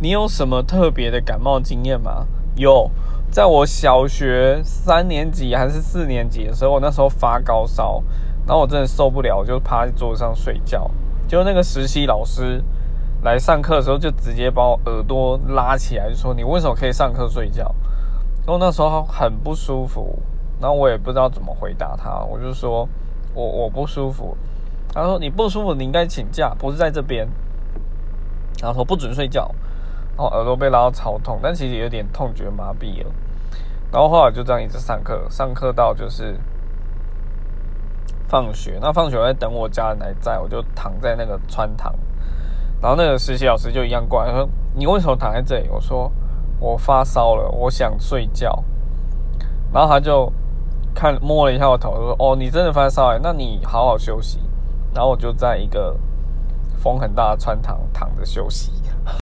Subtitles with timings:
[0.00, 2.26] 你有什么特别的感冒经验吗？
[2.54, 2.88] 有，
[3.30, 8.00] 在我小学三年级还是四年级的时候，我那时候发高烧，
[8.46, 10.88] 然后我真的受不了，我就趴在桌子上睡觉。
[11.26, 12.62] 就那个实习老师
[13.22, 17.74] 来上课的时候，就直接把我耳朵拉起来，就说：“你为什么可以上课睡觉？”
[18.46, 20.16] 然后那时候很不舒服，
[20.60, 22.88] 然后我也不知道怎么回答他，我就说
[23.34, 24.36] ：“我我不舒服。”
[24.94, 27.28] 他说：“你不舒服，你应该请假，不是在这边。”
[28.62, 29.54] 然后说不准睡觉，
[30.18, 33.10] 然后耳朵被拉到超痛，但其实有点痛觉麻痹了。
[33.92, 36.36] 然后后来就这样一直上课，上课到就是
[38.26, 38.78] 放学。
[38.82, 41.94] 那放学我在等我家人来载，我就躺在那个穿堂。
[42.82, 46.10] 然后那个实习老师就一样过来说：“你为什么躺在这里？”我说
[46.58, 48.62] ：“我发烧了，我想睡觉。”
[49.72, 50.32] 然后他就
[50.94, 54.40] 看摸了一下我头，说：“哦，你真的发烧哎，那你好好休息。”
[54.92, 55.96] 然后我就在一个
[56.76, 58.72] 风很大的穿堂躺着休息。